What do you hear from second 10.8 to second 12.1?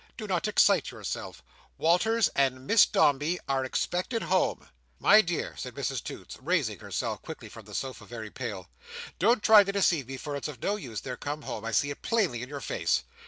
they're come home—I see it